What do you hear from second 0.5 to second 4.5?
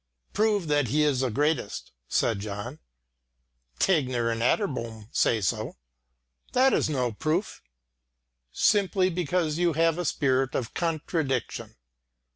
that he is the greatest," said John. "Tegner and